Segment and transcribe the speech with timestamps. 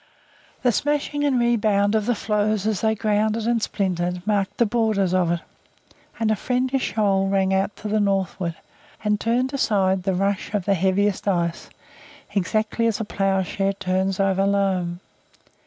[0.63, 5.13] The smashing and rebound of the floes as they grounded and splintered marked the borders
[5.13, 5.41] of it,
[6.19, 8.55] and a friendly shoal ran out to the northward,
[9.03, 11.69] and turned aside the rush of the heaviest ice,
[12.33, 15.01] exactly as a ploughshare turns over loam.